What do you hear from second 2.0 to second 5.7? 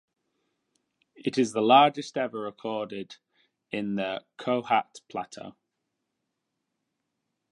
ever recorded in the Kohat Plateau.